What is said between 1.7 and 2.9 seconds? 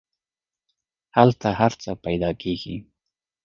څه پیدا کیږي.